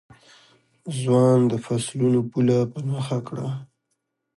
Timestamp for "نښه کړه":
2.87-3.47